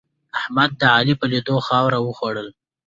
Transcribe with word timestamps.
احمد 0.39 0.71
د 0.79 0.83
علي 0.95 1.13
په 1.19 1.25
لیدو 1.31 1.55
خاوره 1.67 1.99
وخرله. 2.01 2.51